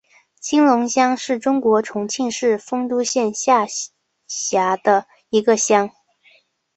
[0.39, 3.67] 青龙乡是中国重庆市丰都县下
[4.27, 5.91] 辖的一个乡。